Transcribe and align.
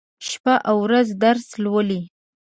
شپه 0.27 0.55
او 0.69 0.77
ورځ 0.85 1.07
درس 1.23 1.47
لولي. 1.63 2.01